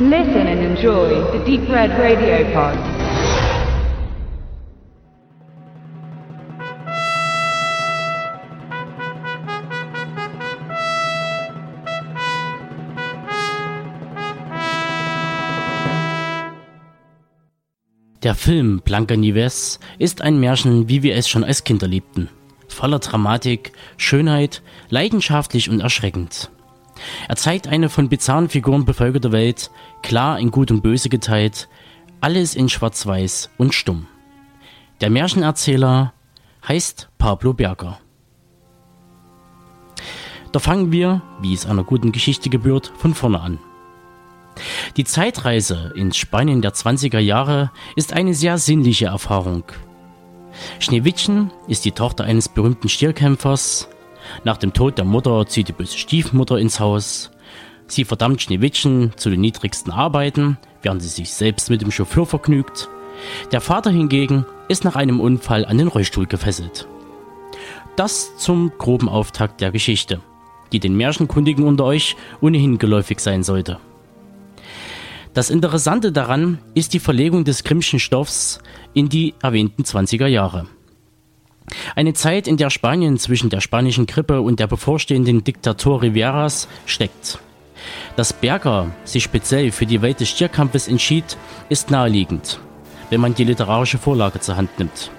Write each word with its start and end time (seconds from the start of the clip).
Listen 0.00 0.46
and 0.46 0.60
enjoy 0.60 1.08
the 1.32 1.44
Deep 1.44 1.68
Red 1.68 1.90
Radio 1.98 2.44
Pod. 2.54 2.78
Der 18.22 18.36
Film 18.36 18.80
Blanca-Nieves 18.84 19.80
ist 19.98 20.22
ein 20.22 20.38
Märchen, 20.38 20.88
wie 20.88 21.02
wir 21.02 21.16
es 21.16 21.28
schon 21.28 21.42
als 21.42 21.64
Kinder 21.64 21.88
liebten. 21.88 22.28
Voller 22.68 23.00
Dramatik, 23.00 23.72
Schönheit, 23.96 24.62
leidenschaftlich 24.90 25.68
und 25.68 25.80
erschreckend. 25.80 26.52
Er 27.28 27.36
zeigt 27.36 27.68
eine 27.68 27.88
von 27.88 28.08
bizarren 28.08 28.48
Figuren 28.48 28.84
bevölkerte 28.84 29.32
Welt, 29.32 29.70
klar 30.02 30.38
in 30.38 30.50
Gut 30.50 30.70
und 30.70 30.82
Böse 30.82 31.08
geteilt, 31.08 31.68
alles 32.20 32.54
in 32.54 32.68
Schwarz-Weiß 32.68 33.50
und 33.58 33.74
stumm. 33.74 34.06
Der 35.00 35.10
Märchenerzähler 35.10 36.12
heißt 36.66 37.08
Pablo 37.18 37.52
Berger. 37.52 37.98
Da 40.52 40.58
fangen 40.58 40.92
wir, 40.92 41.22
wie 41.40 41.54
es 41.54 41.66
einer 41.66 41.84
guten 41.84 42.10
Geschichte 42.10 42.48
gebührt, 42.48 42.92
von 42.96 43.14
vorne 43.14 43.40
an. 43.40 43.58
Die 44.96 45.04
Zeitreise 45.04 45.92
ins 45.94 46.16
Spanien 46.16 46.62
der 46.62 46.72
20er 46.72 47.18
Jahre 47.18 47.70
ist 47.96 48.12
eine 48.12 48.34
sehr 48.34 48.58
sinnliche 48.58 49.06
Erfahrung. 49.06 49.64
Schneewittchen 50.80 51.52
ist 51.68 51.84
die 51.84 51.92
Tochter 51.92 52.24
eines 52.24 52.48
berühmten 52.48 52.88
Stierkämpfers. 52.88 53.88
Nach 54.44 54.56
dem 54.56 54.72
Tod 54.72 54.98
der 54.98 55.04
Mutter 55.04 55.46
zieht 55.46 55.68
die 55.68 55.72
böse 55.72 55.96
Stiefmutter 55.96 56.58
ins 56.58 56.80
Haus. 56.80 57.30
Sie 57.86 58.04
verdammt 58.04 58.42
Schneewittchen 58.42 59.12
zu 59.16 59.30
den 59.30 59.40
niedrigsten 59.40 59.92
Arbeiten, 59.92 60.58
während 60.82 61.02
sie 61.02 61.08
sich 61.08 61.32
selbst 61.32 61.70
mit 61.70 61.80
dem 61.80 61.90
Chauffeur 61.90 62.26
vergnügt. 62.26 62.88
Der 63.52 63.60
Vater 63.60 63.90
hingegen 63.90 64.44
ist 64.68 64.84
nach 64.84 64.96
einem 64.96 65.20
Unfall 65.20 65.64
an 65.64 65.78
den 65.78 65.88
Rollstuhl 65.88 66.26
gefesselt. 66.26 66.86
Das 67.96 68.36
zum 68.36 68.70
groben 68.78 69.08
Auftakt 69.08 69.60
der 69.60 69.72
Geschichte, 69.72 70.20
die 70.72 70.80
den 70.80 70.96
Märchenkundigen 70.96 71.64
unter 71.64 71.84
euch 71.84 72.16
ohnehin 72.40 72.78
geläufig 72.78 73.20
sein 73.20 73.42
sollte. 73.42 73.78
Das 75.34 75.50
Interessante 75.50 76.12
daran 76.12 76.58
ist 76.74 76.94
die 76.94 77.00
Verlegung 77.00 77.44
des 77.44 77.64
Grimmschen 77.64 77.98
Stoffs 77.98 78.60
in 78.94 79.08
die 79.08 79.34
erwähnten 79.42 79.82
20er 79.82 80.26
Jahre. 80.26 80.66
Eine 81.94 82.14
Zeit, 82.14 82.48
in 82.48 82.56
der 82.56 82.70
Spanien 82.70 83.18
zwischen 83.18 83.50
der 83.50 83.60
spanischen 83.60 84.06
Grippe 84.06 84.40
und 84.40 84.60
der 84.60 84.66
bevorstehenden 84.66 85.44
Diktatur 85.44 86.02
Riveras 86.02 86.68
steckt. 86.86 87.38
Dass 88.16 88.32
Berger 88.32 88.90
sich 89.04 89.24
speziell 89.24 89.70
für 89.70 89.86
die 89.86 90.02
Welt 90.02 90.20
des 90.20 90.30
Stierkampfes 90.30 90.88
entschied, 90.88 91.36
ist 91.68 91.90
naheliegend, 91.90 92.60
wenn 93.10 93.20
man 93.20 93.34
die 93.34 93.44
literarische 93.44 93.98
Vorlage 93.98 94.40
zur 94.40 94.56
Hand 94.56 94.78
nimmt. 94.78 95.10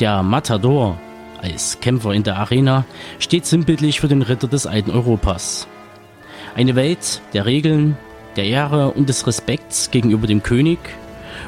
Der 0.00 0.22
Matador 0.22 0.98
als 1.40 1.78
Kämpfer 1.80 2.12
in 2.12 2.24
der 2.24 2.36
Arena 2.36 2.84
steht 3.18 3.46
sinnbildlich 3.46 4.00
für 4.00 4.08
den 4.08 4.22
Ritter 4.22 4.48
des 4.48 4.66
alten 4.66 4.90
Europas. 4.90 5.68
Eine 6.56 6.74
Welt 6.74 7.22
der 7.32 7.46
Regeln, 7.46 7.96
der 8.36 8.44
Ehre 8.44 8.90
und 8.90 9.08
des 9.08 9.26
Respekts 9.26 9.90
gegenüber 9.90 10.26
dem 10.26 10.42
König 10.42 10.78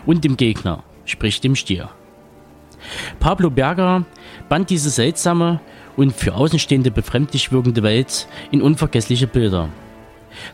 und 0.06 0.24
dem 0.24 0.36
Gegner, 0.36 0.84
sprich 1.04 1.41
dem 1.41 1.56
Stier. 1.56 1.91
Pablo 3.18 3.50
Berger 3.50 4.04
band 4.48 4.70
diese 4.70 4.90
seltsame 4.90 5.60
und 5.96 6.12
für 6.12 6.34
Außenstehende 6.34 6.90
befremdlich 6.90 7.52
wirkende 7.52 7.82
Welt 7.82 8.26
in 8.50 8.62
unvergessliche 8.62 9.26
Bilder. 9.26 9.68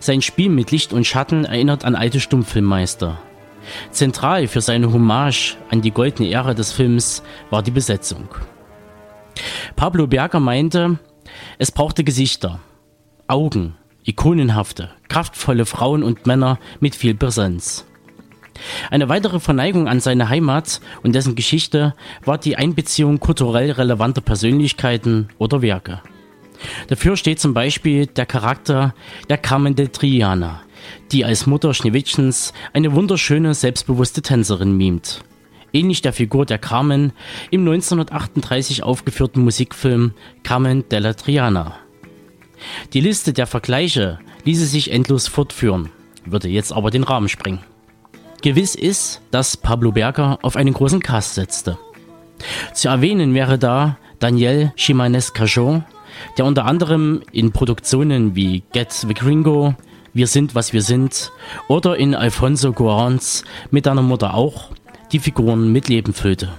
Sein 0.01 0.23
Spiel 0.23 0.49
mit 0.49 0.71
Licht 0.71 0.93
und 0.93 1.07
Schatten 1.07 1.45
erinnert 1.45 1.85
an 1.85 1.95
alte 1.95 2.21
Stummfilmmeister. 2.21 3.19
Zentral 3.91 4.47
für 4.47 4.61
seine 4.61 4.93
Hommage 4.93 5.57
an 5.71 5.83
die 5.83 5.91
goldene 5.91 6.31
Ära 6.31 6.55
des 6.55 6.73
Films 6.73 7.23
war 7.51 7.63
die 7.63 7.71
Besetzung. 7.71 8.29
Pablo 9.75 10.07
Berger 10.07 10.41
meinte, 10.41 10.99
es 11.59 11.73
brauchte 11.73 12.05
Gesichter, 12.05 12.61
Augen, 13.27 13.75
ikonenhafte, 14.05 14.91
kraftvolle 15.09 15.67
Frauen 15.67 16.03
und 16.03 16.27
Männer 16.27 16.59
mit 16.81 16.95
viel 16.95 17.15
Präsenz. 17.15 17.85
Eine 18.91 19.09
weitere 19.09 19.41
Verneigung 19.41 19.89
an 19.89 20.01
seine 20.01 20.29
Heimat 20.29 20.81
und 21.03 21.15
dessen 21.15 21.35
Geschichte 21.35 21.95
war 22.25 22.39
die 22.39 22.57
Einbeziehung 22.57 23.21
kulturell 23.21 23.71
relevanter 23.71 24.21
Persönlichkeiten 24.21 25.29
oder 25.39 25.63
Werke. 25.63 26.03
Dafür 26.89 27.17
steht 27.17 27.41
zum 27.41 27.55
Beispiel 27.55 28.07
der 28.07 28.27
Charakter 28.27 28.95
der 29.29 29.39
Carmen 29.39 29.75
de 29.75 29.89
Triana, 29.89 30.63
die 31.13 31.25
als 31.25 31.47
Mutter 31.47 31.75
Schneewittchens 31.75 32.53
eine 32.73 32.95
wunderschöne, 32.95 33.55
selbstbewusste 33.55 34.23
Tänzerin 34.23 34.77
mimt. 34.77 35.23
Ähnlich 35.73 36.01
der 36.01 36.13
Figur 36.13 36.47
der 36.47 36.59
Carmen 36.59 37.13
im 37.51 37.61
1938 37.61 38.83
aufgeführten 38.83 39.43
Musikfilm 39.43 40.13
Carmen 40.43 40.89
de 40.89 41.01
la 41.01 41.13
Triana. 41.13 41.77
Die 42.95 43.01
Liste 43.01 43.33
der 43.33 43.47
Vergleiche 43.47 44.19
ließe 44.45 44.65
sich 44.65 44.91
endlos 44.91 45.29
fortführen, 45.29 45.91
würde 46.25 46.49
jetzt 46.49 46.73
aber 46.73 46.91
den 46.91 47.03
Rahmen 47.03 47.29
sprengen. 47.29 47.61
Gewiss 48.47 48.77
ist, 48.77 49.23
dass 49.33 49.57
Pablo 49.57 49.91
Berger 49.91 50.39
auf 50.43 50.55
einen 50.55 50.73
großen 50.73 51.01
Cast 51.01 51.35
setzte. 51.35 51.79
Zu 52.75 52.87
erwähnen 52.87 53.35
wäre 53.35 53.59
da 53.59 53.99
Daniel 54.21 54.73
Chimanes 54.77 55.33
Cajon, 55.33 55.85
der 56.39 56.45
unter 56.45 56.65
anderem 56.65 57.23
in 57.33 57.51
Produktionen 57.51 58.37
wie 58.37 58.63
Get 58.73 58.93
the 58.93 59.15
Gringo, 59.15 59.75
Wir 60.15 60.29
sind, 60.29 60.55
was 60.55 60.73
wir 60.73 60.83
sind 60.83 61.33
oder 61.67 61.97
in 61.97 62.15
Alfonso 62.15 62.73
Cuarons 62.73 63.43
Mit 63.73 63.87
deiner 63.87 64.03
Mutter 64.03 64.35
auch 64.35 64.71
die 65.11 65.19
Figuren 65.19 65.73
mit 65.73 65.89
Leben 65.89 66.13
füllte. 66.13 66.51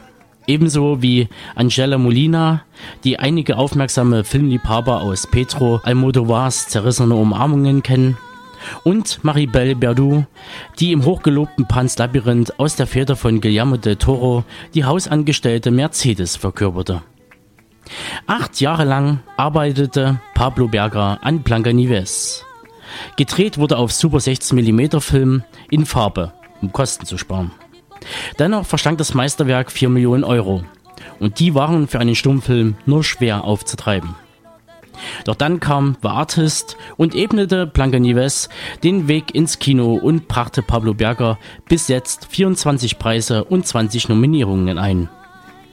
Ebenso 0.46 1.02
wie 1.02 1.30
Angela 1.56 1.98
Molina, 1.98 2.64
die 3.06 3.18
einige 3.18 3.56
aufmerksame 3.56 4.26
Filmliebhaber 4.26 5.04
aus 5.04 5.26
Pedro 5.26 5.80
Almodovars 5.86 6.68
Zerrissene 6.68 7.16
Umarmungen 7.16 7.82
kennen. 7.82 8.18
Und 8.84 9.24
Maribel 9.24 9.76
Berdu, 9.76 10.26
die 10.80 10.92
im 10.92 11.06
hochgelobten 11.06 11.68
Pans 11.68 11.98
Labyrinth 11.98 12.60
aus 12.60 12.76
der 12.76 12.88
Feder 12.88 13.16
von 13.16 13.42
Guillermo 13.42 13.78
del 13.78 13.96
Toro 13.96 14.44
die 14.74 14.86
Hausangestellte 14.86 15.72
Mercedes 15.72 16.36
verkörperte. 16.36 17.04
Acht 18.26 18.60
Jahre 18.60 18.84
lang 18.84 19.20
arbeitete 19.38 20.20
Pablo 20.34 20.68
Berger 20.68 21.20
an 21.22 21.42
Blancanieves. 21.42 22.46
Gedreht 23.16 23.58
wurde 23.58 23.78
auf 23.78 23.92
Super 23.92 24.18
16mm 24.18 25.02
Film 25.02 25.44
in 25.70 25.86
Farbe, 25.86 26.34
um 26.62 26.72
Kosten 26.72 27.06
zu 27.06 27.18
sparen. 27.18 27.52
Dennoch 28.40 28.66
verschlang 28.66 28.98
das 28.98 29.14
Meisterwerk 29.14 29.72
4 29.72 29.90
Millionen 29.90 30.24
Euro. 30.24 30.64
Und 31.20 31.40
die 31.40 31.56
waren 31.56 31.88
für 31.88 32.00
einen 32.00 32.16
Stummfilm 32.16 32.76
nur 32.86 33.04
schwer 33.04 33.44
aufzutreiben. 33.44 34.16
Doch 35.26 35.36
dann 35.36 35.60
kam 35.60 35.98
The 36.02 36.10
Artist 36.10 36.78
und 36.98 37.16
ebnete 37.16 37.68
Blancanieves 37.68 38.50
den 38.84 39.08
Weg 39.08 39.34
ins 39.36 39.60
Kino 39.60 39.96
und 39.96 40.28
brachte 40.28 40.62
Pablo 40.62 40.94
Berger 40.94 41.38
bis 41.68 41.88
jetzt 41.88 42.28
24 42.30 43.00
Preise 43.00 43.44
und 43.44 43.66
20 43.66 44.10
Nominierungen 44.10 44.78
ein. 44.78 45.10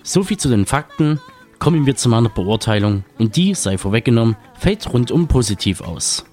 Soviel 0.02 0.36
zu 0.36 0.48
den 0.48 0.66
Fakten, 0.66 1.20
kommen 1.58 1.86
wir 1.86 1.96
zu 1.96 2.08
meiner 2.08 2.28
Beurteilung 2.28 3.04
und 3.18 3.36
die, 3.36 3.54
sei 3.54 3.78
vorweggenommen, 3.78 4.36
fällt 4.58 4.92
rundum 4.92 5.28
positiv 5.28 5.80
aus. 5.80 6.24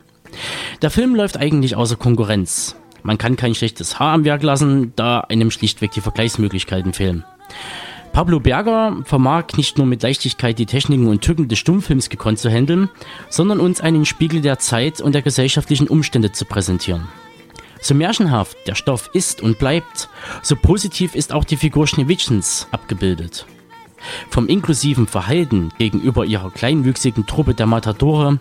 Der 0.82 0.90
Film 0.90 1.16
läuft 1.16 1.38
eigentlich 1.38 1.76
außer 1.76 1.96
Konkurrenz. 1.96 2.76
Man 3.04 3.18
kann 3.18 3.36
kein 3.36 3.56
schlechtes 3.56 4.00
Haar 4.00 4.14
am 4.14 4.26
Werk 4.26 4.44
lassen, 4.44 4.94
da 4.96 5.22
einem 5.22 5.52
schlichtweg 5.52 5.92
die 5.92 6.02
Vergleichsmöglichkeiten 6.02 6.94
fehlen. 6.94 7.24
Pablo 8.14 8.42
Berger 8.42 8.98
vermag 9.06 9.46
nicht 9.56 9.78
nur 9.78 9.88
mit 9.88 10.04
Leichtigkeit 10.04 10.60
die 10.60 10.66
Techniken 10.66 11.08
und 11.08 11.22
Tücken 11.22 11.48
des 11.48 11.60
Stummfilms 11.60 12.10
gekonnt 12.10 12.40
zu 12.40 12.50
handeln, 12.50 12.90
sondern 13.30 13.62
uns 13.62 13.80
einen 13.80 14.06
Spiegel 14.06 14.42
der 14.42 14.60
Zeit 14.60 15.00
und 15.00 15.16
der 15.16 15.22
gesellschaftlichen 15.22 15.88
Umstände 15.88 16.34
zu 16.34 16.44
präsentieren. 16.44 17.08
So 17.80 17.96
märchenhaft 17.96 18.58
der 18.68 18.76
Stoff 18.76 19.10
ist 19.14 19.42
und 19.42 19.60
bleibt, 19.60 20.10
so 20.44 20.58
positiv 20.58 21.16
ist 21.16 21.32
auch 21.32 21.46
die 21.46 21.56
Figur 21.56 21.88
Schneewittchens 21.88 22.68
abgebildet. 22.72 23.46
Vom 24.30 24.48
inklusiven 24.48 25.08
Verhalten 25.08 25.72
gegenüber 25.78 26.26
ihrer 26.26 26.52
kleinwüchsigen 26.52 27.26
Truppe 27.26 27.54
der 27.54 27.66
Matadore 27.66 28.40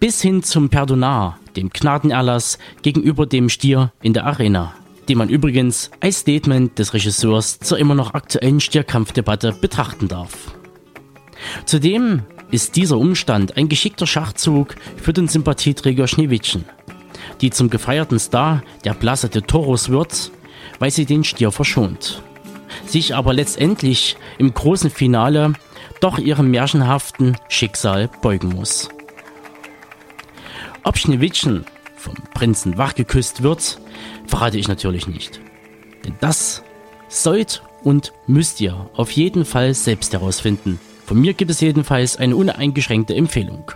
bis 0.00 0.20
hin 0.20 0.42
zum 0.42 0.68
Perdonar, 0.68 1.38
dem 1.54 1.70
Gnadenerlass 1.70 2.58
gegenüber 2.82 3.26
dem 3.26 3.48
Stier 3.48 3.92
in 4.02 4.14
der 4.14 4.26
Arena, 4.26 4.74
den 5.12 5.18
man 5.18 5.28
übrigens 5.28 5.90
als 6.00 6.20
Statement 6.20 6.78
des 6.78 6.94
Regisseurs 6.94 7.58
zur 7.58 7.76
immer 7.76 7.94
noch 7.94 8.14
aktuellen 8.14 8.60
Stierkampfdebatte 8.60 9.52
betrachten 9.52 10.08
darf. 10.08 10.56
Zudem 11.66 12.22
ist 12.50 12.76
dieser 12.76 12.96
Umstand 12.96 13.58
ein 13.58 13.68
geschickter 13.68 14.06
Schachzug 14.06 14.74
für 14.96 15.12
den 15.12 15.28
Sympathieträger 15.28 16.08
Schneewittchen, 16.08 16.64
die 17.42 17.50
zum 17.50 17.68
gefeierten 17.68 18.18
Star 18.18 18.62
der 18.86 18.94
Plaza 18.94 19.28
de 19.28 19.42
Toros 19.42 19.90
wird, 19.90 20.32
weil 20.78 20.90
sie 20.90 21.04
den 21.04 21.24
Stier 21.24 21.50
verschont, 21.50 22.22
sich 22.86 23.14
aber 23.14 23.34
letztendlich 23.34 24.16
im 24.38 24.54
großen 24.54 24.88
Finale 24.88 25.52
doch 26.00 26.16
ihrem 26.16 26.50
märchenhaften 26.50 27.36
Schicksal 27.50 28.08
beugen 28.22 28.48
muss. 28.48 28.88
Ob 30.84 30.96
Schneewittchen 30.96 31.66
vom 32.02 32.14
Prinzen 32.34 32.76
wachgeküsst 32.76 33.42
wird, 33.42 33.80
verrate 34.26 34.58
ich 34.58 34.68
natürlich 34.68 35.06
nicht. 35.06 35.40
Denn 36.04 36.14
das 36.20 36.62
sollt 37.08 37.62
und 37.82 38.12
müsst 38.26 38.60
ihr 38.60 38.90
auf 38.94 39.10
jeden 39.12 39.44
Fall 39.44 39.72
selbst 39.74 40.12
herausfinden. 40.12 40.80
Von 41.06 41.20
mir 41.20 41.34
gibt 41.34 41.50
es 41.50 41.60
jedenfalls 41.60 42.16
eine 42.16 42.36
uneingeschränkte 42.36 43.14
Empfehlung. 43.14 43.72